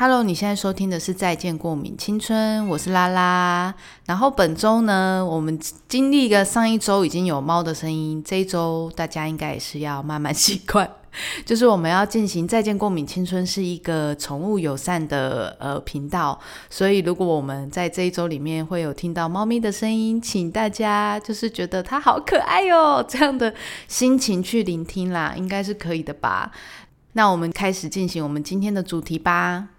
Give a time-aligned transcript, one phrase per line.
[0.00, 3.74] Hello，你现在收听的是《再见过敏青春》，我是拉拉。
[4.06, 10.88] 然后本周呢，我们经历了上一周已经有猫的声音，这一周大家应该也是要慢慢习惯。
[11.44, 16.38] 就是我们要进行《再见过敏青春》是一个宠物友善的呃频道，
[16.70, 23.52] 所以如果我们在这一周里面会有听到猫咪的声音，请大家就是觉得它好可爱哟 这样的
[23.88, 26.52] 心情去聆听啦，应该是可以的吧。
[27.14, 29.70] 那我们开始进行我们今天的主题吧。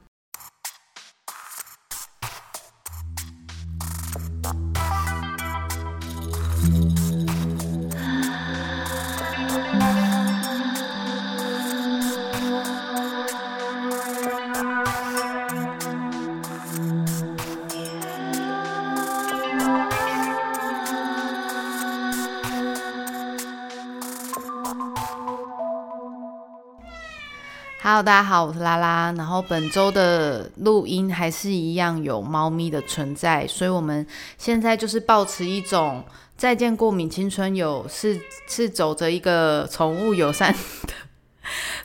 [28.02, 29.12] 大家好，我是拉拉。
[29.17, 36.01] 然后本周的录音还是一样有猫咪的存在，所以我们现在就是保持一种
[36.37, 40.93] 再见过敏青春有是是走着一个宠物友善的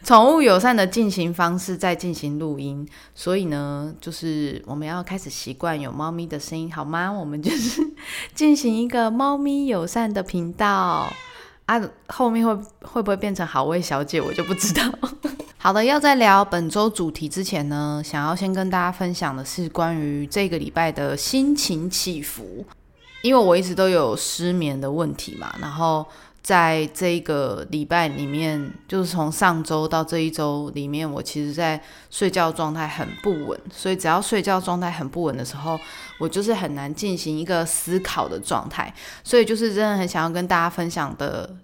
[0.04, 2.86] 宠物友善的进行方式在进行录音。
[3.12, 7.10] 所以呢，就是我们要开始习惯有猫咪的声音，好吗？
[7.10, 7.82] 我们就是
[8.34, 11.12] 进行一个猫咪友善的频道
[11.66, 11.80] 啊。
[12.08, 14.82] 后面会会不会变成好味小姐，我就不知道。
[15.58, 22.64] 好的，要在聊本周主题之前呢，想要先跟大家分享的是关于这个礼拜的心情起伏。
[23.22, 26.06] 因为我一直都有失眠的问题嘛，然后
[26.44, 35.80] 在这一个礼拜里面，就是从上周到这一周里面，我其实在睡觉状态很不稳，所以只要睡觉状态很不稳的时候，
[36.18, 38.94] 我就是很难进行一个思考的状态。
[39.24, 41.56] 所以就是真的很想要跟大家分享的，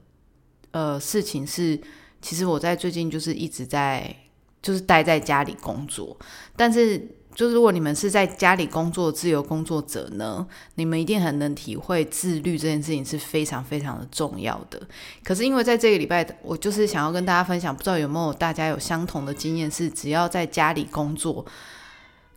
[0.72, 1.78] 呃，事情是。
[2.22, 4.14] 其实我在最近就是一直在，
[4.60, 6.14] 就是待在家里工作。
[6.54, 7.02] 但是，
[7.34, 14.80] 就是如果你们是在家里工作自由工作者呢，你们一定很能体会自律这件事情是非常非常的重要的。
[15.22, 21.46] 可是，因为在这个礼拜，我就是想要跟大家分享，不知道有没有大家有相同的经验，是只要在家里工作，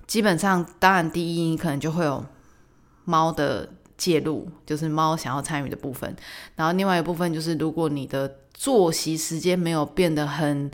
[0.05, 2.23] 基本上，当然第一，你可能就会有
[3.05, 3.67] 猫的
[3.97, 6.15] 介入，就是猫想要参与的部分。
[6.55, 10.69] 然后另外一部分就是，如果你的作息时间没有变得很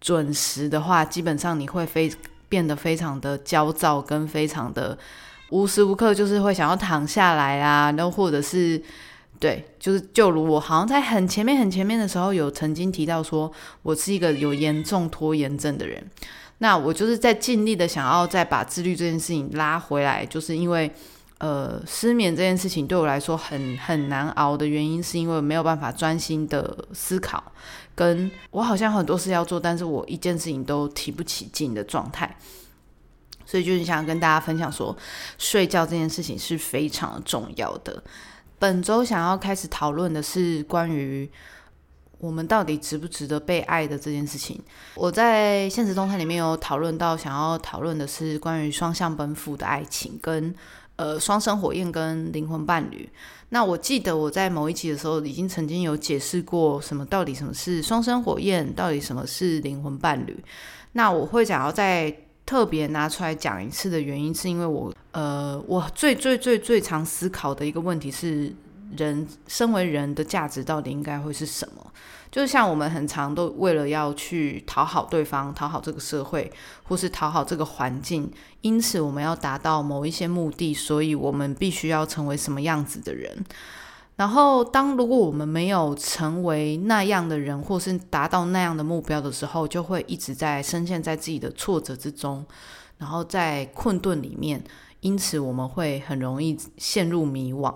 [0.00, 2.10] 准时的话，基本上你会非
[2.48, 4.96] 变得非常的焦躁，跟非常的
[5.50, 8.80] 无时无刻就是会想要躺下来啊，然后或者是
[9.38, 13.50] 对，就是就如我好像在很前面很前面的时候有曾经提到说，
[13.82, 16.02] 我是一个有严重拖延症的人，
[16.58, 20.90] 那我就是在尽力的想要再把自律这件事情拉回来，就是因为。
[21.38, 27.42] 呃，失眠这件事情对我来说很很难熬的原因，是因为没有办法专心的思考，
[27.94, 32.36] 跟我好像很多事要做，但是我一件事情都提不起劲的状态。
[33.46, 34.96] 所以就是想跟大家分享说，
[35.38, 38.02] 睡觉这件事情是非常重要的。
[38.58, 41.30] 本周想要开始讨论的是关于
[42.18, 44.60] 我们到底值不值得被爱的这件事情。
[44.94, 50.54] 我在现实动态里面有讨论到，想要讨论的是关于双向奔赴的爱情跟。
[50.96, 53.08] 呃，双生火焰跟灵魂伴侣。
[53.48, 60.36] 那我记得我在某一集的时候，已经曾经有解释过什么到底什么是双生火焰，到底什么是灵魂伴侣。
[60.92, 62.14] 那我会想要再
[62.46, 68.52] 特别拿出来讲一次的原因，是因为我呃，我最最最最常思考的一个问题是，
[68.96, 71.92] 人身为人的价值到底应该会是什么？
[72.30, 76.52] 就是像我们很常都为了要去讨好对方、讨好这个社会，
[76.82, 78.28] 或是讨好这个环境，
[78.60, 83.44] 因此我们要达到某一些目的，所以我们必须要成为什么样子的人。
[84.16, 92.44] 然后，当如果我们没有成为那样的人，或是达到那样的目标的时候，就会一直在深陷在自己的挫折之中，
[92.98, 94.62] 然后在困顿里面，
[95.00, 97.74] 因此我们会很容易陷入迷惘。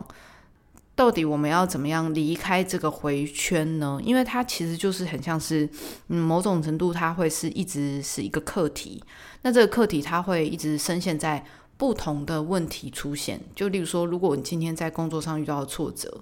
[0.99, 4.01] 到底我们要怎么样离开这个回圈呢？
[4.03, 5.71] 因为它其实就是很像是，
[6.09, 9.01] 嗯，某种程度它会是一直是一个课题。
[9.43, 11.45] 那这个课题它会一直深陷在
[11.77, 13.41] 不同的问题出现。
[13.55, 16.13] 就例如说，如果你今天在工作上遇到挫折，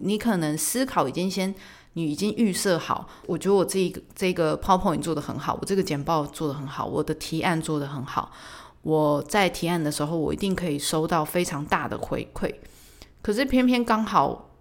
[0.00, 1.54] 你可能思考已经先，
[1.94, 8.30] 你已经预设好，我觉得我这一个这个 PowerPoint 做的很好，我这个简报做的很好，我的提案做的很好，
[8.82, 12.54] 我在提案的时候，我一定可以收到非常大的回馈。
[13.26, 14.52] 可是偏偏刚好，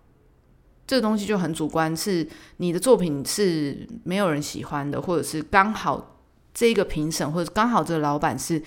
[0.88, 2.28] 这个东西就很主观，是
[2.58, 6.18] 你的作品是没有人喜欢的，或者是刚好
[6.52, 8.60] 这一个评审或者刚好这个老板是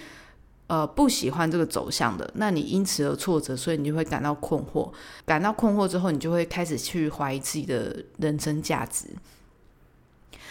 [0.68, 4.88] 呃不喜欢这个走向的，那你因此而挫折，所以你就会感到困惑。
[5.24, 9.06] 感到困惑之后，你就会开始去怀疑自己的人生价值。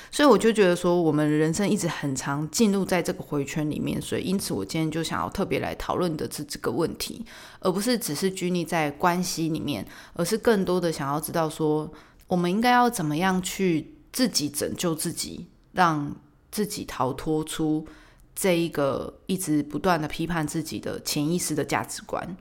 [0.09, 7.25] 所以我就觉得说，我们人生一直很长进入在这个回圈里面，所以因此我今天就想要特别来讨论的是这个问题，
[7.59, 11.91] 而不是只是拘泥在关系里面，而是更多的想要知道说，
[12.27, 16.15] 我们应该要怎么样去自己拯救自己，让
[16.49, 17.85] 自己逃脱出
[18.33, 22.35] 这一个一直不断的批判自己的潜意识的价值观，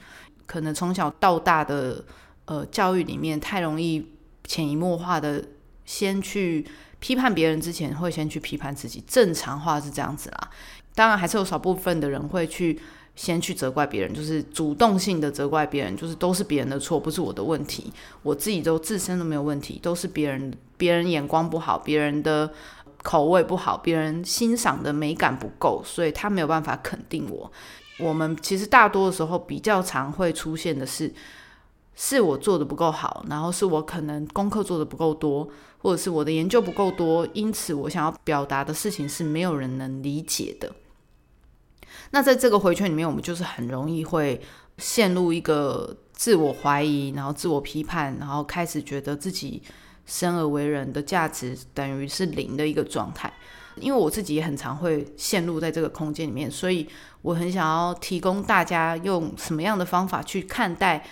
[0.46, 2.04] 可能从小到大的
[2.44, 4.12] 呃教育里面太容易
[4.44, 5.44] 潜移默化的
[5.84, 6.64] 先去。
[6.98, 9.02] 批判别人之前，会先去批判自己。
[9.06, 10.50] 正常话是这样子啦，
[10.94, 12.80] 当然还是有少部分的人会去
[13.14, 22.50] 先去责怪别人，就是主动性的责怪别人，就是都是别人的错，不是我的问题，我自己都自身都没有问题，都是别人别人眼光不好，别人的
[23.02, 27.50] 口味不好，别人欣赏的美感不够，所以他没有办法肯定我。
[27.98, 31.12] 我们其实大多的时候比较常会出现的是。
[31.98, 35.48] 是我做的不够好，然后是我可能功课做的不够多，
[35.78, 40.72] 或者是我的研究不够多，因此我想要表达的事情是没有人能理解的。
[42.10, 44.40] 那在这个回圈里面，我们就是很容易会
[44.78, 49.62] 陷入一个自我怀疑，然后自我批判，然后开始觉得自己
[50.04, 53.32] 生而为人的价值等于是零的一个状态。
[53.76, 56.88] 因为我自己也很常会陷入在这个空间里面，所以
[57.22, 61.06] 我很想要提供大家用什么样的方法去看待。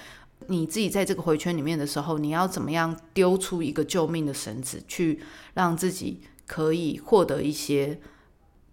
[0.46, 5.20] 你自己在这个回圈里面的时候，你要怎么样丢出一个救命的绳子，去
[5.54, 7.98] 让自己可以获得一些，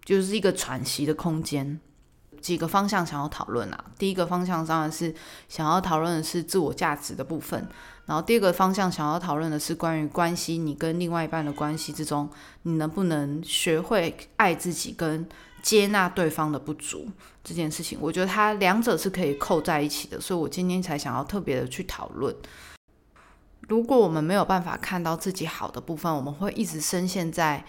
[0.04, 1.80] 就是一个喘息的空间。
[2.40, 3.84] 几个方向想要讨论啊。
[3.96, 5.14] 第一个方向当然是
[5.48, 7.66] 想要讨论的是自我价值的部分，
[8.04, 12.28] 然后第二个方向想要讨论的是关于关系，你跟另外一半的关系之中，
[12.62, 15.26] 你能不能学会爱自己跟。
[15.62, 17.08] 接纳对方的不足
[17.44, 22.34] 这件事情，我觉得它两者是可以扣在一起的，所以我今天才想要特别的去讨论。
[23.68, 27.64] 如果我们没有办法看到自己好的部分，我们会一直深陷在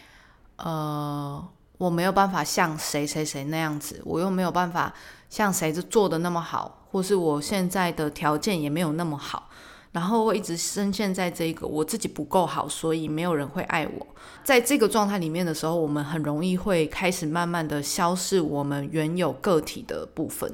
[0.56, 1.48] 呃，
[1.78, 4.92] 我没有办法像谁谁谁那样子，我又没有办法
[5.30, 9.50] 像谁做的那么好，或是我现在的条件也没有那么好。
[9.94, 14.08] 然后我一直深陷在这个我自己不够好，所以没有人会爱我。
[14.44, 20.52] 在这个状态里面的时候，我们很容易会开始慢慢的消逝我们原有个体的部分。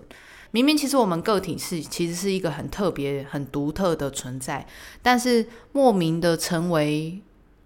[0.51, 4.67] 明明其实我们个体是其实是一个很特别、很独特的存在，
[5.01, 7.17] 但是莫名的成为，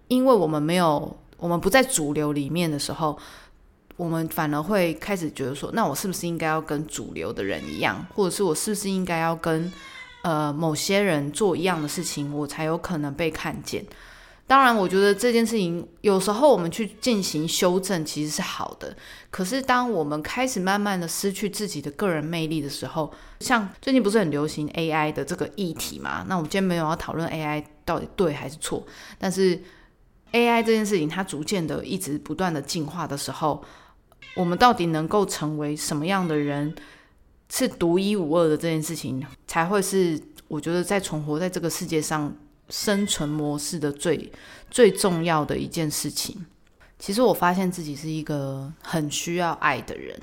[0.06, 3.18] 因为我们没有我们不在主流里面的时候，
[3.96, 9.72] 我们反而会开始觉得说，那我是不是应该要跟主流的人一样，或者是我是不是应该要跟。
[10.24, 13.84] 呃，某些人做一样的事情，我才有可能被看见。
[14.46, 18.96] 当然，我觉得这件事情有时候我们去进行修正其实是好的。
[19.30, 26.24] 可是，当我们开始慢慢的失去自己的个人魅力的时候，像最近不是很流行 AI 的这个议题嘛？
[26.26, 28.82] 那我们今天没有要讨论 AI 到底对还是错，
[29.18, 29.62] 但是
[30.32, 33.62] AI 这件事情它逐渐的一直不断的进化的时候，
[34.34, 36.74] 我们到底能够成为什么样的人？
[37.50, 42.34] 是独一无二的这件事情，才会是我觉得在存活在这个世界上
[42.68, 44.32] 生存模式的最
[44.70, 46.44] 最重要的一件事情。
[46.98, 50.20] 其实我发现自己是一个很需要爱的人，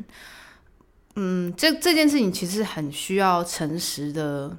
[1.16, 4.58] 嗯，这这件事情其实很需要诚实的，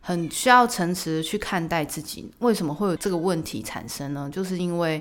[0.00, 2.30] 很需要诚实的去看待自己。
[2.40, 4.28] 为什么会有这个问题产生呢？
[4.30, 5.00] 就是因为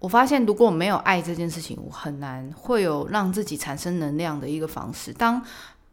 [0.00, 5.14] 我发现，如果没有爱这件事情，我很难会有让自己产生能量的一个方式。
[5.14, 5.40] 当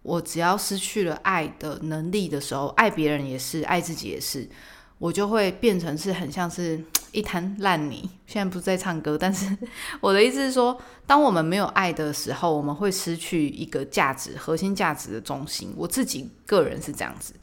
[0.03, 4.49] 我只要失去了爱的能力的时候，爱别人也是，爱自己也是，
[4.97, 8.09] 我就会变成是很像是一滩烂泥。
[8.25, 9.55] 现在不是在唱歌，但是
[9.99, 15.71] 我的意思是说，当我们没有爱的时候，我们会失去一个价值、核心价值的中心。
[15.77, 17.33] 我自己个人是这样子，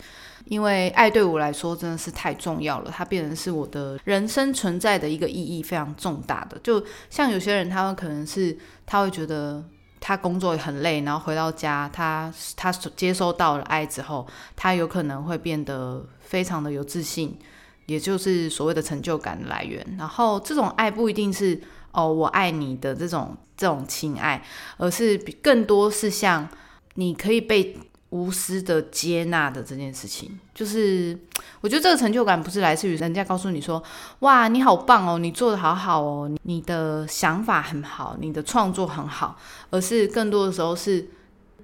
[0.47, 6.59] 因为爱对我来说真的是太重要了，它变成是我的人生存在的一个意义非常重大的。
[6.65, 9.65] 就像有些人，他们可能是他会觉得。
[10.00, 14.26] 他工作很累，然后回到家，他他接收到了爱之后，
[14.57, 17.38] 他有可能会变得非常的有自信，
[17.87, 19.85] 也就是所谓的成就感的来源。
[19.99, 21.61] 然后这种爱不一定是
[21.93, 24.45] 哦我爱你的这种这种情爱，
[24.76, 26.49] 而是更多是像
[26.95, 27.76] 你可以被。
[28.11, 31.14] 无私的接纳的这件事情，就是
[31.61, 33.83] 我觉得这个成就感不是来自于人家告诉你说，
[34.21, 39.37] 哇，你好棒哦，你做的好好哦，你的想法很好，你的创作很好，
[39.71, 41.07] 而是更多的时候是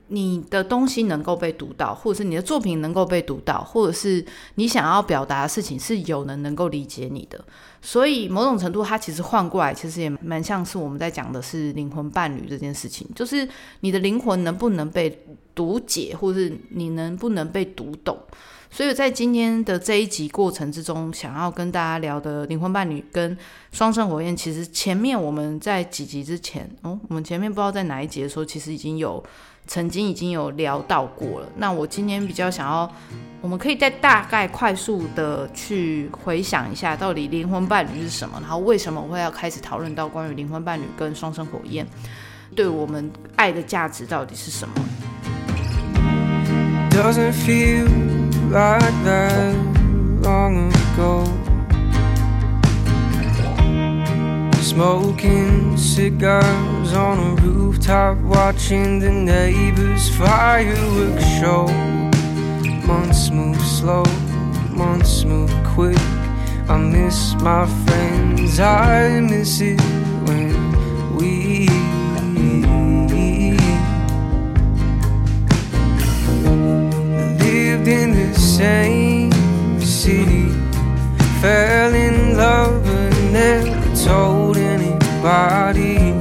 [0.09, 4.25] 你的东西能够被读到，或者是你的作品能够被读到，或者是
[4.57, 7.43] 你想要表达的事情是有人能够理解你的。
[7.81, 13.49] 所以某种程度，它其实换过来，其实也蛮像是我们在讲的是灵魂伴侣这件事情，就是
[13.81, 15.25] 你的灵魂能不能被。
[15.55, 18.19] 读解，或是你能不能被读懂。
[18.71, 23.39] 所以在今天的这一集过程之中，想要跟大家聊的灵魂伴侣跟
[23.71, 29.23] 双生火焰，其实前面我们在几集之前，哦，我们前面不知道在哪一集的时候，其实已经有
[29.69, 31.49] 曾经已经有聊到过了。
[31.59, 32.93] 那我今天比较想要，
[33.41, 41.87] 我们可以再大概快速的去回想一下，到底灵魂伴侣是什么，然后为什么我会要开始讨论到关于灵魂伴侣跟双生火焰，
[42.57, 44.75] 对我们爱的价值到底是什么
[48.55, 49.55] ？like that
[50.23, 51.25] long ago.
[54.63, 61.67] Smoking cigars on a rooftop, watching the neighbors' fireworks show.
[62.87, 64.05] Months move slow,
[64.71, 65.99] months move quick.
[66.69, 69.81] I miss my friends, I miss it
[70.27, 70.64] when
[78.57, 79.33] same
[79.81, 80.49] city.
[81.41, 86.13] Fell in love but never told anybody.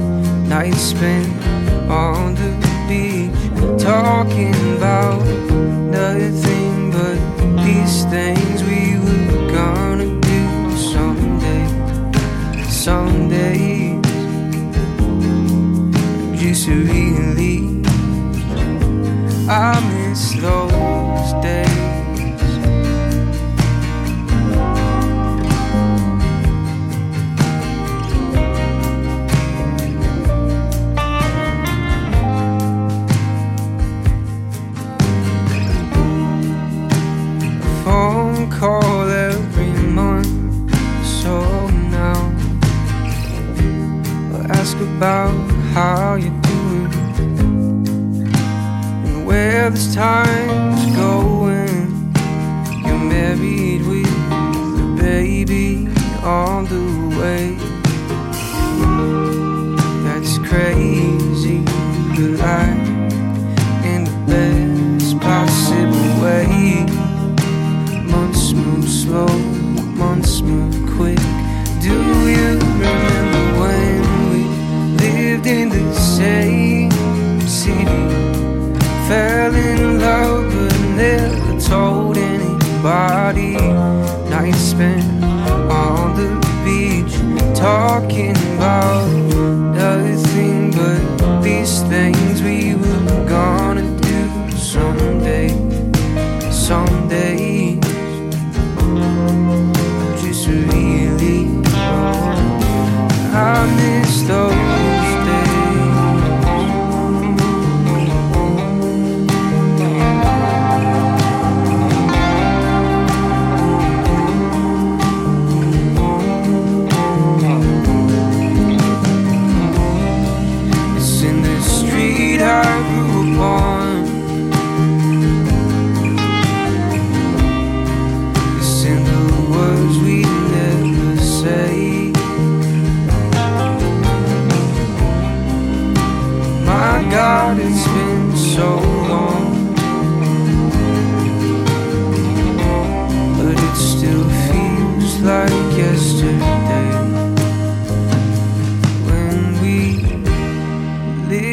[0.48, 1.28] Nights spent
[1.88, 2.50] on the
[2.88, 3.30] beach,
[3.80, 5.22] talking about
[6.00, 7.18] nothing but
[7.64, 11.68] these things we were gonna do someday.
[12.68, 14.00] Someday,
[16.36, 17.58] just really,
[19.48, 21.73] I miss those days.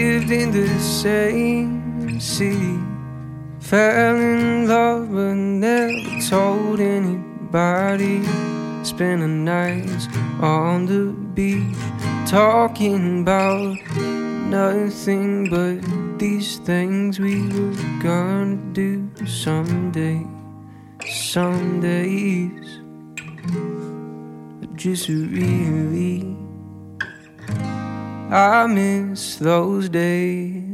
[0.01, 2.79] Lived in the same city.
[3.59, 8.23] Fell in love but never told anybody.
[8.83, 10.07] Spending nights
[10.41, 11.03] on the
[11.35, 11.77] beach
[12.25, 13.77] talking about
[14.49, 15.77] nothing but
[16.17, 20.25] these things we were gonna do someday.
[21.05, 22.65] Some days,
[24.73, 26.35] just really,
[28.33, 30.70] I miss those days.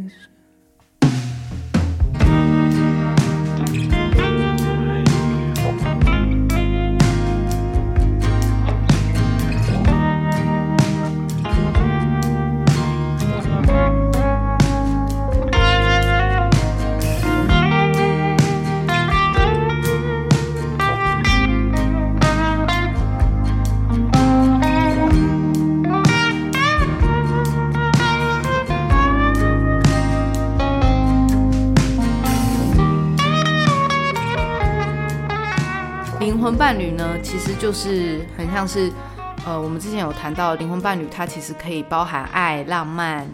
[36.48, 38.90] 魂伴侣呢，其实就是很像是，
[39.46, 43.30] 呃，我们之前有谈到灵魂伴侣，它其实可以包含爱、浪漫、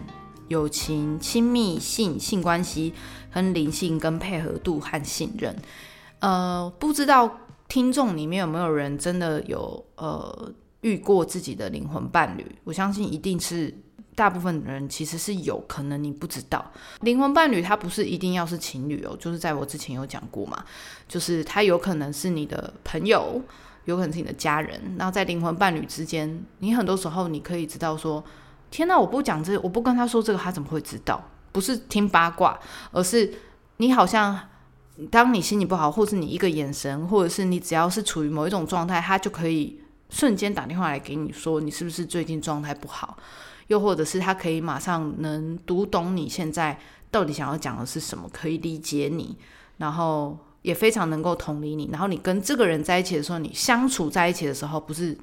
[0.48, 2.92] 友情、亲密性、性关系、
[3.32, 5.54] 跟灵性、跟配合度和信任。
[6.18, 7.30] 呃，不知道
[7.68, 12.44] 听众里面有没有人真的有呃遇过自己的灵魂伴侣？
[12.64, 13.72] 我相信一定是
[14.14, 20.64] 大部分人其实是有可能你不知道，灵魂伴侣他不是一定要是情侣哦，就是在我之前有讲过嘛，
[21.08, 23.42] 就是他有可能是你的朋友。
[23.86, 28.24] 有可能是你的家人，然后在灵魂伴侣之间，你很多时候你可以知道说，
[28.70, 31.22] 天哪，我不讲这，我不跟他说这个，他怎么会知道？
[31.52, 32.58] 不是听八卦，
[32.92, 33.30] 而是
[33.76, 34.48] 你好像
[35.10, 39.78] 当你心情不好，或是你一个眼神，或者是你只要是处于某一种状态，他就可以
[40.08, 43.18] 瞬间打电话来给你说，你是不是最近状态不好？
[43.68, 46.78] 又或者是他可以马上能读懂你现在
[47.10, 49.36] 到底想要讲的是什么，可以理解你，
[49.78, 50.38] 然后。
[50.64, 55.14] 也非常能够同理你，然后你跟这个人在一起的时候，你相处在一起的时候，不是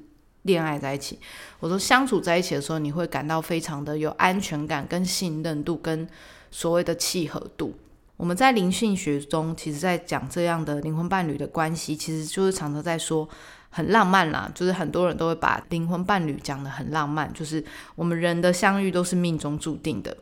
[0.42, 1.18] 恋爱在一起。
[1.58, 6.08] 我说相处在一起的时候，你会感到非常的有安全感、跟信任度、跟
[6.52, 7.74] 所谓的契合度。
[8.16, 13.28] 我们在灵性学中，其实在讲这样的灵魂伴侣的关系，其实就是常常在说
[13.72, 17.64] 很浪漫啦，就是很多人都会把灵魂伴侣讲的很浪漫，就是
[17.96, 20.16] 我们人的相遇都是命中注定的。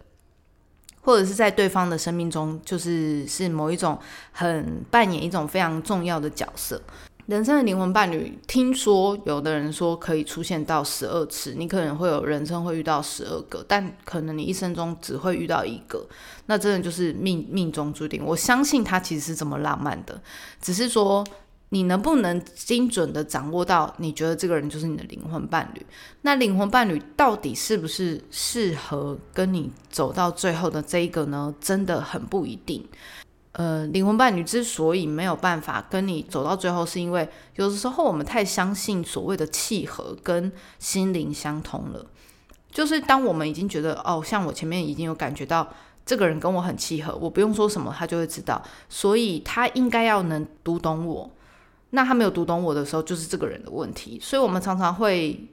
[1.03, 3.99] 或者是在对方的生命中，就是是某一种
[4.33, 6.81] 很扮演一种非常重要的角色。
[7.25, 16.07] 人生的灵魂伴侣，听说有的人说可以出现到十二次，你可能会有人生会遇到十二个，但可能你一生中只会遇到一个，
[16.47, 18.23] 那真的就是命命中注定。
[18.23, 20.21] 我相信他其实是这么浪漫的，
[20.61, 21.27] 只是说。
[21.71, 23.93] 你能不能精准的掌握到？
[23.99, 25.87] 你觉得这个人就是你的灵魂伴侣？
[26.23, 31.55] 那灵魂伴侣到底是不是适合跟你走到最后的这一个呢？
[31.61, 32.85] 真的很不一定。
[33.53, 42.07] 呃，灵魂伴侣之所以没有办法跟你走到最后，是因为有的时候我们太相信所谓的契合跟心灵相通了。
[42.71, 45.69] 就是当我们已经觉得哦，像我前面已经有感觉到
[46.07, 51.31] 这个人跟我很契合，我不用说什么他就会知道，所以他应该要能读懂我。
[51.91, 54.19] 那他没有读懂我的时候，就是这个人的问题。
[54.23, 55.49] 所以，我们常常会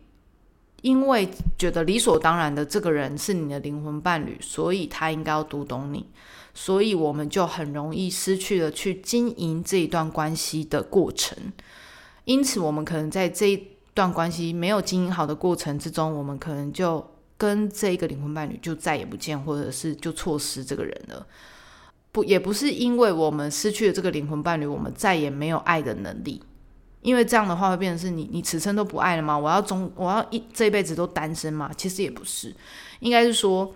[0.82, 1.28] 因为
[1.58, 6.06] 觉得理所当然的这个人是你的灵魂伴侣，所以他应该要读懂你，
[6.54, 11.36] 所以我们就很容易失去了去经营这一段关系的过程。
[12.26, 17.04] 因此，我们可能在这一段关系没有经营好的过程之中，我们可能就
[17.36, 21.26] 跟这一个灵魂伴侣就再也不见，或者是就错失这个人了。
[22.18, 26.42] 不，也不是因为我们失去了这个灵魂伴侣，我们再也没有爱的能力。
[27.04, 29.38] 因为这样的话会变成是你，你此生都不爱了吗？
[29.38, 31.70] 我要终，我要一这一辈子都单身吗？
[31.78, 32.52] 其实也不是，
[33.02, 33.72] 应该是说，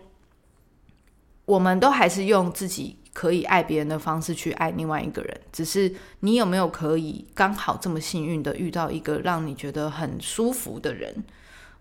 [1.45, 5.41] 我们都还是用自己可以爱别人的方式去爱另外一个人。
[5.51, 11.23] 只是你有没有可以刚好这么幸运的遇到一个让你觉得很舒服的人？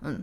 [0.03, 0.23] 嗯。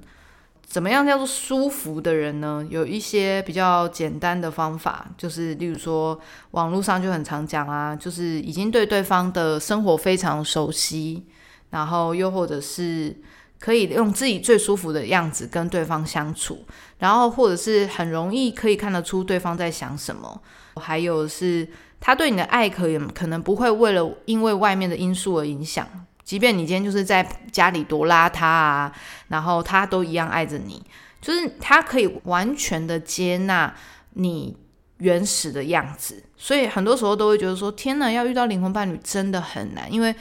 [0.68, 2.64] 怎么样叫做舒服的人呢？
[2.70, 6.20] 有一些比较简单的方法，就是例如说，
[6.52, 11.26] 网络上就很常讲啊，就是已经对对方的生活非常熟悉，
[11.70, 13.16] 然后又或者是
[13.60, 16.66] 可以用自己最舒服的样子跟对方相处，
[17.00, 20.42] 然后或者是很容易可以看得出对方在想什么，
[20.76, 21.66] 还有是
[22.02, 25.88] 他对你的爱可以可能不会为了因为外面的因素而影响。
[26.28, 28.92] 即便你今天就是在家里多邋遢啊，
[29.30, 30.84] 然后他都一样爱着你，
[31.22, 33.74] 就是他可以完全的接纳
[34.16, 34.58] 你
[34.98, 36.22] 原始的样子。
[36.36, 40.14] 所以很多时候都会觉得说，天哪，要遇到灵魂伴侣真的很难，因为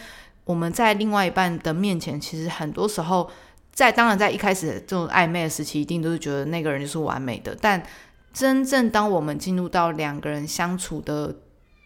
[0.44, 3.28] 我们在另外一半的面前，其实很多时候
[3.72, 7.58] 在当然在一开始这种暧昧的时期，一定都是觉得那个人就是完美的。
[7.60, 7.82] 但
[8.32, 11.34] 真正当我们进入到两个人相处的，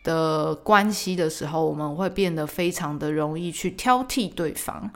[0.03, 4.91] 的关系的时候，我们会变得非常的容易去挑剔对方。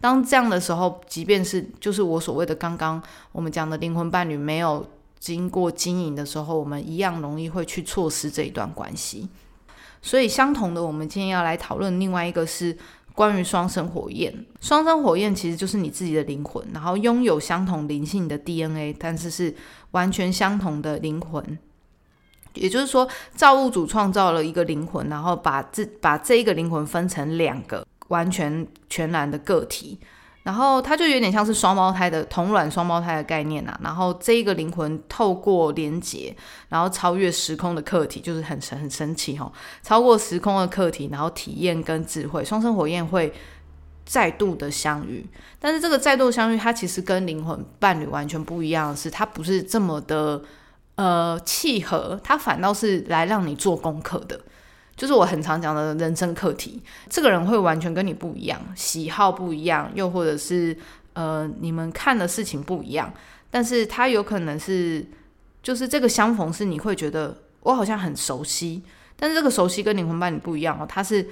[0.00, 4.86] 当这样的时候，即便是就是我所谓的刚刚我们讲的灵魂伴侣没有
[5.18, 9.28] 经过经营的时候，我们一样容易会去错失这一段关系。
[10.02, 12.74] 所以，相同的，我们今天要来讨论另外一个是
[13.14, 14.34] 关于双生火焰。
[14.62, 19.54] 双生火焰其实就是你自己的灵魂，然后拥有相同灵性的 DNA，但是是
[19.90, 21.58] 完全相同的灵魂。
[22.54, 29.98] 也就是说，造物主创造了一个灵魂，然后把这把这一个灵魂分成两个完全全然的个体，
[30.42, 33.78] 然后它就有点像是双胞胎的同卵双胞胎的概念啊。
[33.82, 36.34] 然后这一个灵魂透过连接，
[36.68, 39.52] 然后超越时空的客体，就是很神很神奇哦。
[39.82, 43.32] 超过时空的客体，然后体验跟智慧，双生火焰会
[44.04, 45.24] 再度的相遇。
[45.60, 50.42] 但是这个再度相遇，它其实跟灵魂伴侣完全不一样的是，它不是这么的。
[51.00, 54.38] 呃，契合他反倒是来让你做功课的，
[54.94, 56.82] 就是我很常讲的人生课题。
[57.08, 60.76] 这个人会完全跟你不一样，喜好不一样，又或者是
[61.14, 63.10] 呃，你们看的事情不一样，
[63.50, 65.06] 但是他有可能是
[65.62, 68.82] 就是这个相逢是你会觉得我好像很熟悉，
[69.16, 71.26] 但是这个熟悉跟灵魂伴侣不一样哦，他是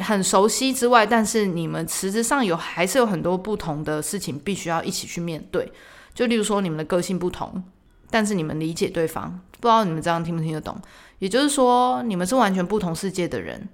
[0.00, 5.70] 很熟悉之外，但是你们实质上有还是有很多不同的事情必须要一起去面对。
[6.12, 7.62] 就例如说你们的个性不同，
[8.10, 10.76] 但是你们理解对方，不知道你们这样听不听得懂？
[11.18, 13.68] 也就是说，你们是完全不同世界的人。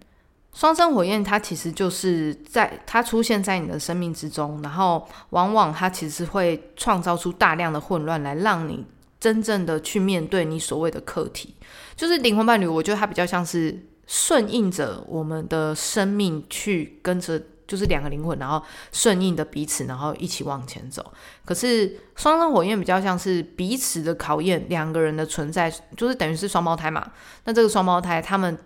[0.54, 8.84] 双生火焰它其实就是在它出现在你的生命之中，然后往往它其实会创造出大量的混乱，来让你
[9.18, 11.54] 真正的去面对你所谓的课题。
[11.96, 21.12] 就是灵魂伴侣，我觉得它比较像是顺应着我们的生命去跟着，就是两个灵魂，然后顺应的彼此，然后一起往前走。
[21.44, 27.10] 可是双生火焰比较像是彼此的考验，两个人的存在就是等于是双胞胎嘛。
[27.44, 28.58] 那这个双胞胎他们。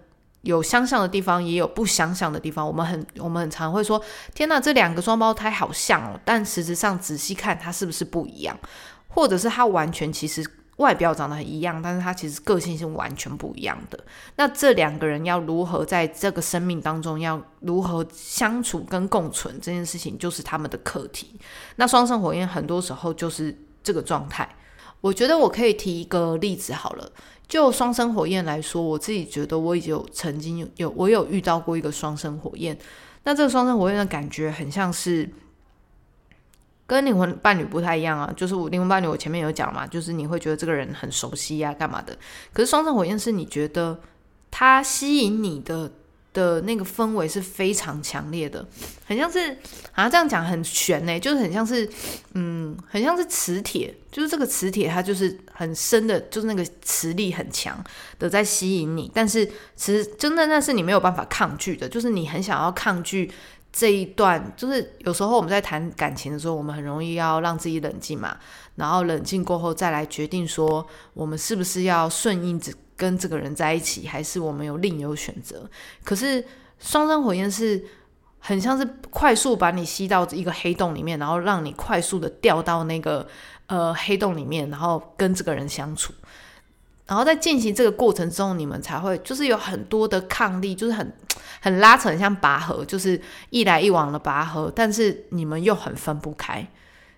[0.42, 2.64] 有相像的地方，也有不相像的地方。
[2.64, 4.00] 我们很我们很常会说
[4.32, 8.56] ：“天哪，这两个双胞胎好像哦！”但实质上仔细看，它是不是不一样？
[9.08, 13.98] 或者是它完全其实外表长得很一样，但是他其实个性是完全不一样的。
[14.36, 21.40] 那这两个人要如何在这个生命当中要如何相处跟共存这件事情，就是他们的课题。
[21.76, 24.48] 那双生火焰很多时候就是这个状态。
[25.00, 27.10] 我觉得我可以提一个例子好了。
[27.48, 32.76] 就双生火焰来说，我自己觉得我已经有曾经有我有遇到过一个双生火焰。
[33.22, 35.30] 那这个双生火焰的感觉很像是
[36.86, 38.32] 跟灵魂伴侣不太一样啊。
[38.36, 42.16] 就是我灵魂伴侣，我前面有讲嘛，就是你会觉得这个人很熟悉呀，干嘛的。
[42.52, 44.00] 可是双生火焰是你觉得
[44.50, 45.90] 他吸引你的。
[46.36, 48.62] 的那个氛围是非常强烈的，
[49.06, 49.56] 很像是
[49.90, 51.88] 好像这样讲很悬呢，就是很像是
[52.34, 57.82] 嗯，很像是磁铁，就是这个磁铁它就是很深的，就是那个磁力很强
[58.18, 59.46] 的在吸引你，但是
[59.76, 63.32] 其实真的那是你没有办法抗拒的，就是你很想要抗拒
[63.76, 68.38] 这一段，就是有时候我们在谈感情的时候，我们很容易要让自己冷静嘛，
[68.76, 72.72] 然后冷静过后再来决定说我们是不是要顺应着。
[72.98, 75.68] 跟这个人在一起，还是我们有另有选择？
[76.02, 76.42] 可是
[76.78, 77.84] 双生火焰是
[78.38, 83.28] 很像是快速把你吸到一个黑洞里面，然后让你快速的掉到那个
[83.66, 86.10] 呃黑洞里面，然后跟这个人相处。
[87.06, 91.12] 然后在进行这个过程中，你们才会就是有很多的抗力，就是很
[91.62, 96.66] 很拉扯，像拔河，就是一来一往的拔河，但是你们又很分不开。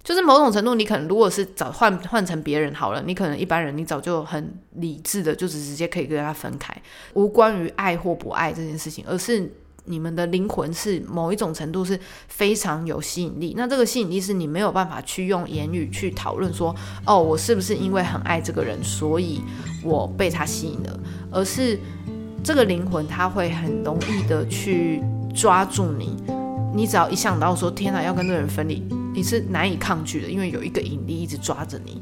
[0.04, 6.74] 就是某种程度，你可能如果是早换换成别人好了，你可能一般人你早就很理智的，就是直接可以跟他分开，
[7.14, 9.52] 无关于爱或不爱这件事情，而是
[9.88, 11.98] 你们的灵魂是某一种程度是
[12.28, 13.54] 非常有吸引力。
[13.56, 16.74] 那这个吸引力是你没有办法去用言语去讨论说，
[17.06, 19.40] 哦，我是不是因为很爱这个人，所以
[19.82, 21.78] 我被他吸引了，而是
[22.44, 25.02] 这个灵魂他会很容易的去
[25.34, 26.16] 抓住你。
[26.74, 28.86] 你只要一想到说天哪，要跟这个人分离。
[29.14, 32.00] 你是难以抗拒的，因为有一个引力一直抓着你。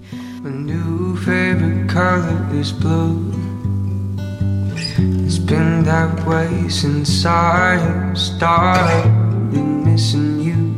[5.47, 7.79] Been that way since I
[8.15, 9.07] started
[9.55, 10.75] missing you.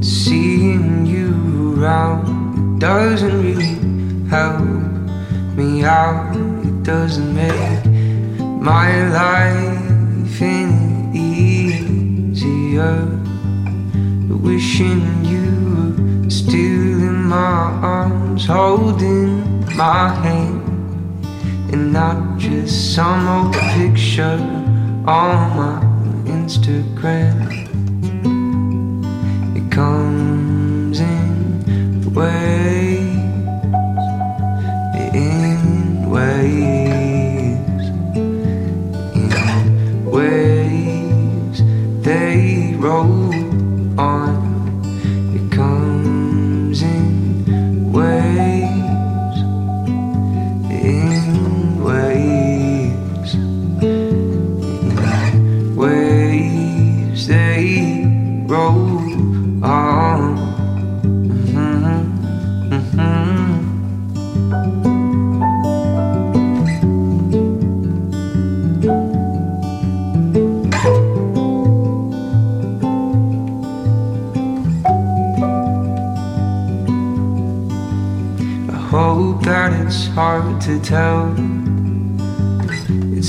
[0.00, 3.76] Seeing you around doesn't really
[4.30, 4.62] help
[5.54, 6.34] me out.
[6.64, 7.84] It doesn't make
[8.58, 12.96] my life any easier.
[14.30, 15.75] Wishing you
[17.28, 20.62] my arms, holding my hand,
[21.72, 24.38] and not just some old picture
[25.06, 25.80] on my
[26.26, 27.45] Instagram.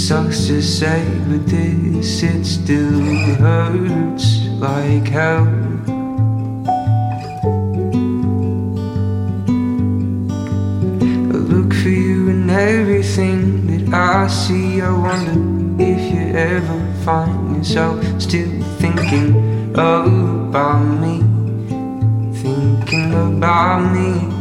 [0.08, 3.02] Sucks to say, but this it still
[3.42, 5.46] hurts like hell.
[11.28, 14.80] I look for you in everything that I see.
[14.80, 19.36] I wonder if you ever find yourself still thinking
[19.74, 21.20] about me,
[22.32, 24.37] thinking about me.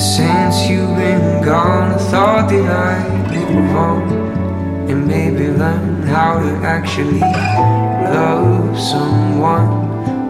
[0.00, 6.48] Since you've been gone, I thought that I'd move on and maybe learn how to
[6.64, 9.68] actually love someone.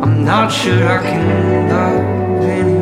[0.03, 2.80] I'm not sure I can love anyone.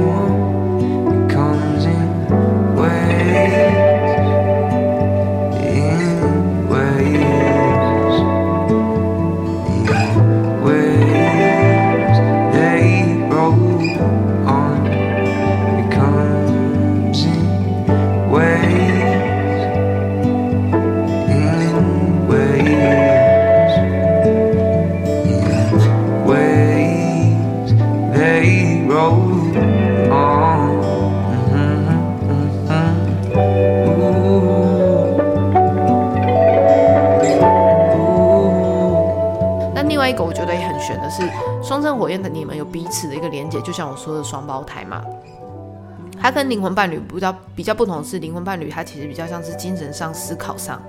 [41.11, 41.23] 是，
[41.63, 45.05] 双生火焰的你们有彼此的一个连接，就像我说的双胞胎嘛。
[46.21, 50.83] 它跟灵魂伴侣比较比较不同的是，灵魂伴侣它其实比较像是精神上、思考上，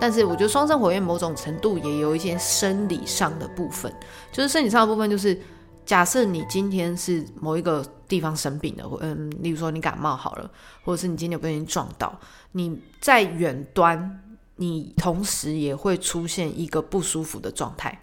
[0.00, 3.92] 但是我觉得双生火焰某种程度也有一些生理上的部分，
[4.32, 5.40] 就是生理上的部分就是。
[5.84, 10.50] 假设你今天是某一个地方生病了，或嗯，例如说你感冒好了，
[10.84, 12.12] 或者是你今天有被人撞到，
[12.50, 14.20] 你在远端，
[14.56, 17.96] 你同时也会出现一个不舒服的状态。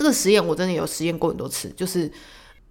[0.00, 2.10] 这个实验我真的有实验过很多次，就是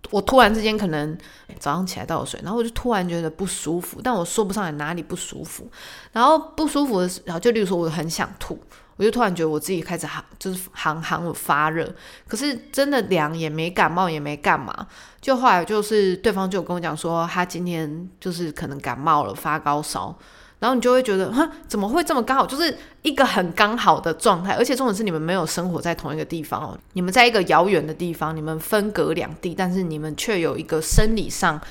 [0.10, 1.16] 我突然之间可能
[1.60, 5.70] 早上起来倒水，然后我就突然觉得不舒服，但我说不上来哪里不舒服。
[6.12, 8.60] 然后不舒服的时候，就例如说我很想吐，
[8.96, 11.88] 我就突然觉得我自己开始喊，就是喊喊我发热，
[12.28, 14.88] 可是真的凉也没感冒也没干嘛。
[15.22, 20.18] 就后来就是对方就跟我讲说，他今天就是可能感冒了发高烧。
[20.60, 22.46] 然后你就会觉得，哈，怎么会这么刚好？
[22.46, 31.62] 就是一个很刚好的状态，而且重点是你们没有生活在同一个地方哦，你们在一个遥远的地方，你们分隔两地，但是你们却有一个生理上，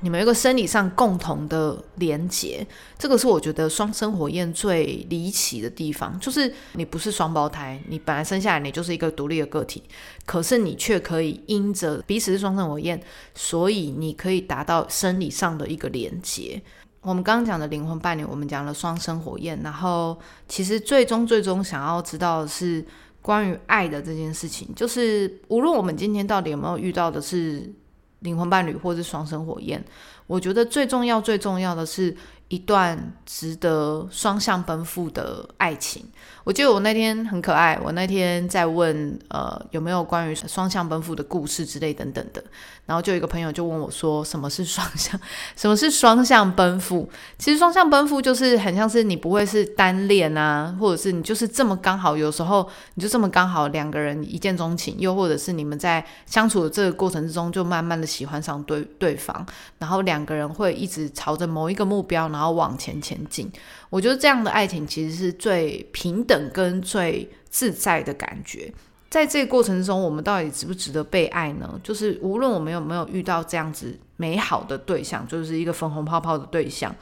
[0.00, 2.66] 你们有一个生理上共同的连结。
[2.98, 9.82] 这个是我觉得双生火焰最离奇的地方，就是你不是双胞胎，你本来生下来你就是一个独立的个体，
[10.26, 13.02] 可是你却可以因着彼此是双生火焰，
[13.34, 16.60] 所以你可以达到生理上的一个连结。
[17.06, 22.84] 我们刚刚讲的灵魂伴侣，我们讲了双生火焰，然后其实最终最终想要知道的是
[23.22, 27.72] 关于爱的这件事情，就是无论我们今天到底有没有遇到的是
[28.18, 29.80] 灵魂伴侣或是双生火焰，
[30.26, 32.12] 我觉得最重要最重要的是
[32.48, 36.04] 一段值得双向奔赴的爱情。
[36.46, 42.40] 我记得我那天很可爱，我那天在问呃有没有关于双向奔赴的故事之类等等的，
[42.84, 45.20] 然后就有一个朋友就问我说什么是双向，
[45.56, 47.10] 什么是双向奔赴？
[47.36, 59.44] 其实双向奔赴就是很像是你不会是单恋啊，或者是你就是这么刚好，有时候你就这么刚好两个人一见钟情，又或者是你们在相处的这个过程之中就慢慢的喜欢上对对方，
[59.80, 63.50] 然后两个人会一直朝着某一个目标然后往前前进。
[63.90, 68.72] 我觉得这样的爱情其实是最平等跟最自在的感觉。
[69.08, 71.80] 在这个过程中，我们到底值不值得被爱呢？
[71.82, 76.94] 就是无论我们有没有遇到这样子美好的对象，就是一个粉红泡泡的对象，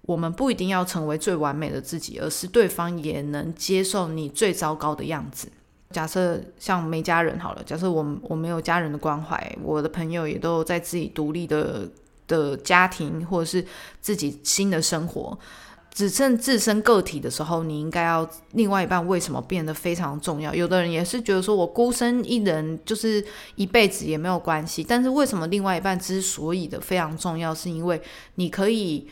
[0.00, 5.46] 我们不一定要成为最完美的自己，而是对方也能接受你最糟糕的样子。
[5.90, 11.86] 假设像没家人好了，假设我我没有家人的关怀，我的朋友也都在自己独立的
[12.26, 13.64] 的家庭或者是
[14.00, 15.38] 自己新的生活。
[15.92, 20.54] 只剩自身个体的时候，你应该要另外一半为什么变得非常重要？
[20.54, 23.22] 有的人也是觉得说我孤身一人就是
[23.56, 28.00] 一辈子也没有关系，但是为什么另外一半之所以的非常重要，是因为
[28.36, 29.06] 你可以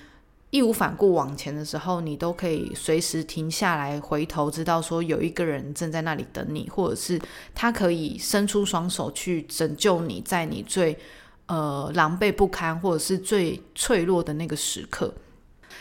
[0.49, 7.21] 义无反顾往前的时候，你都可以随时停下来回头，知道说有一个人正在那里等你，或者是
[7.55, 10.99] 他可以伸出双手去拯救你，在你最
[11.45, 15.13] 呃狼狈不堪或者是最脆弱的那个时刻。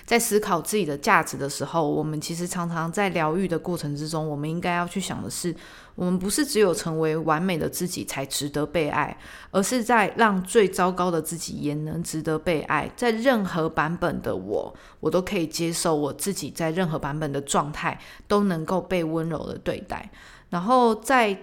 [0.09, 5.55] 在思考自己的价值的时候，我们其实常常在疗愈的过程之中，我们应该要去想的是，
[5.93, 9.15] 我们不是只有成为完美的自己才值得被爱，
[9.51, 12.91] 而是在让最糟糕的自己也能值得被爱。
[12.95, 17.95] 在任何版本的我，我都可以接受我自己在任何版本的状态
[18.27, 20.09] 都能够被温柔的对待。
[20.49, 21.37] 然后在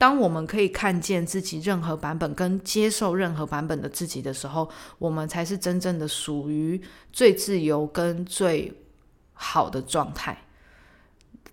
[0.00, 4.66] 当我们可以看见自己任何版本跟接受任何版本的自己的时候，
[4.98, 6.80] 我们才是真正的属于
[7.12, 8.72] 最自由跟最
[9.34, 10.46] 好的状态。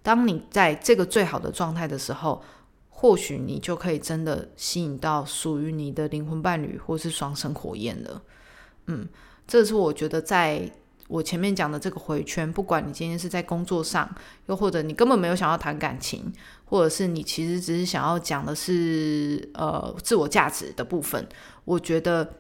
[0.02, 2.42] 当你在这个最好的状态的时候，
[2.90, 8.22] 或许你就可以真的吸引到属于你的灵魂伴侣，或是双生火焰了。
[8.86, 9.06] 嗯，
[9.46, 10.72] 这是我觉得在
[11.08, 14.14] 我前面讲的这个回圈，不管你今天是在工作上，
[14.48, 16.32] 又或者你根本没有想要谈感情，
[16.66, 21.26] 或者是你其实只是想要讲的是呃自我价值的部分，
[21.64, 22.34] 我觉得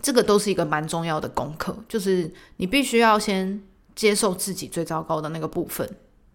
[0.00, 3.62] 这个都是一个蛮重要的功课，就是你必须要先
[3.94, 5.86] 接受自己最糟糕的那个部分，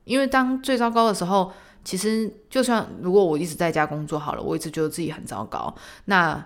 [0.04, 1.52] 因为当最糟糕的时候，
[1.84, 5.74] 其实就算如果我一直在家工作好了，我一直觉得自己很糟糕，
[6.06, 6.46] 那。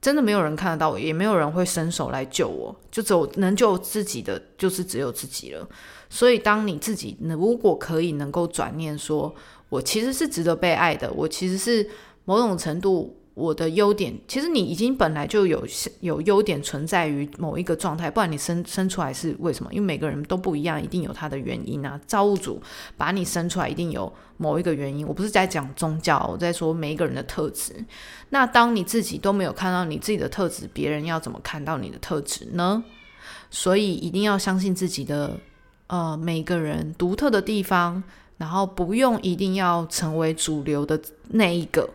[0.00, 5.68] 真的没有人看得到我，也没有人会伸手来救我，就只有能救自己的，就是只有自己了。
[6.08, 9.34] 所以，当你自己如果可以能够转念，说
[9.68, 11.88] 我其实是值得被爱的，我其实是
[12.24, 13.17] 某种程度。
[13.38, 15.64] 我的优点，其实你已经本来就有
[16.00, 19.72] 有优点存在于某一个状态，不然你生生出来是为什么？
[19.72, 21.98] 因为每个人都不一样，一定有他的原因啊。
[22.04, 22.60] 造物主
[22.96, 25.06] 把你生出来，一定有某一个原因。
[25.06, 27.72] 我不是在讲宗教，我在说每一个人的特质。
[28.30, 32.82] 那当你自己都没有看到你自己的特质，别人要怎么看到你的特质呢？
[33.50, 35.38] 所以一定要相信自己的
[35.86, 38.02] 呃每个人独特的地方，
[38.36, 41.88] 然后不用一定要成为主流的那一个。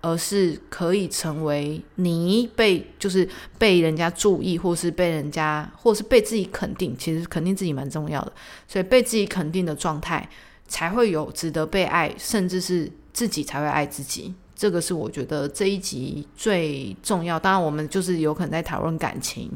[0.00, 6.96] 而是可以成为你被就是被人家注意，或是被人家，或是被自己肯定。
[6.96, 8.32] 其实肯定自己蛮重要的，
[8.66, 10.28] 所以被自己肯定的状态，
[10.66, 14.34] 才会有值得被爱，甚至是自己才会爱自己。
[14.54, 17.38] 这个是我觉得这一集最重要。
[17.38, 19.50] 当然，我们就是有可能在讨论感情，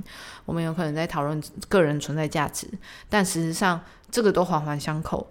[0.45, 2.69] 我们有可能在讨论个人存在价值，
[3.09, 5.27] 但事实上，这个都环环相扣。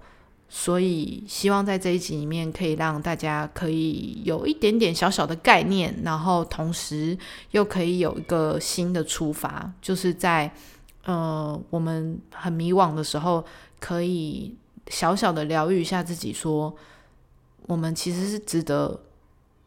[0.54, 7.18] 所以，希望在这一集里面可以让大家可以有一点点小小的概念，然后同时
[7.52, 10.54] 又可以有一个新的出发，就是在
[11.06, 13.46] 呃我们很迷惘的时候，
[13.80, 14.54] 可以
[14.88, 16.76] 小小的疗愈一下自己，说
[17.68, 19.00] 我们其实是值得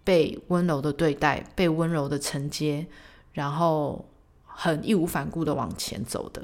[0.04, 2.86] 被温柔的对待，被温柔的承接，
[3.32, 4.04] 然后
[4.44, 6.42] 很义无反顾的往前走的。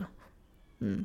[0.79, 1.05] 嗯，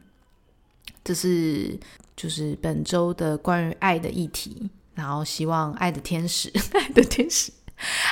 [1.05, 1.79] 这是。
[2.17, 7.51] 就是本周的关于爱的议题，然后希望爱的天使， 爱的天使，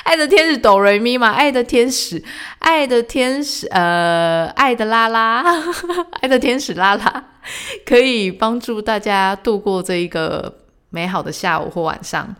[0.04, 2.22] 爱的天使哆瑞咪嘛，爱的天使，
[2.58, 5.42] 爱的天使，呃，爱的拉拉，
[6.20, 7.30] 爱的天使拉拉，
[7.86, 10.58] 可以帮助大家度过这一个
[10.90, 12.36] 美好的下午或晚上。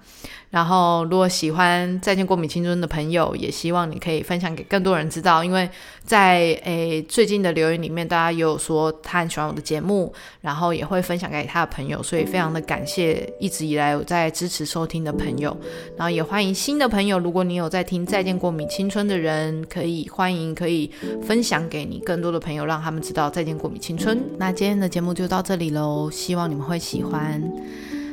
[0.54, 5.42] 然后，如果喜欢《再见过敏青春》的朋友，也希望你可以分享给更多人知道。
[5.42, 5.68] 因为
[6.04, 15.56] 在诶最近的留言里面，大家也有说他很喜欢我的节目，然后也会分享给他的朋友，所以非常的感谢一直以来有在支持收听的朋友。
[15.96, 20.88] 然后也欢迎新的朋友，如果你有在听《再见过敏青春》的人，可以欢迎可以
[21.20, 24.16] 分享给你更多的朋友，让他们知道《再见过敏青春》。
[24.38, 27.42] 那今天的节目就到这里喽，希望你们会喜欢。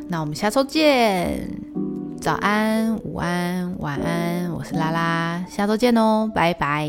[0.07, 1.70] 那我们下周见。
[2.21, 6.87] 早安，午安，晚安，我是拉拉，下周见哦，拜拜。